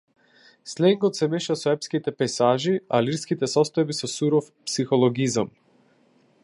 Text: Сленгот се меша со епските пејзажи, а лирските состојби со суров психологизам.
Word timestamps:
Сленгот 0.69 1.19
се 1.19 1.27
меша 1.33 1.55
со 1.63 1.75
епските 1.77 2.13
пејзажи, 2.21 2.73
а 2.99 3.03
лирските 3.09 3.51
состојби 3.53 3.99
со 4.01 4.09
суров 4.15 4.53
психологизам. 4.71 5.55